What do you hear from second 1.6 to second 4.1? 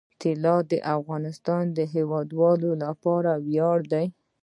د هیوادوالو لپاره ویاړ دی.